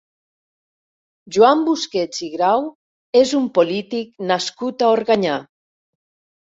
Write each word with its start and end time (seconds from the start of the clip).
Joan 1.37 1.61
Busquets 1.67 2.23
i 2.29 2.31
Grau 2.37 2.65
és 3.23 3.37
un 3.43 3.47
polític 3.61 4.21
nascut 4.35 4.87
a 4.87 4.93
Organyà. 4.99 5.41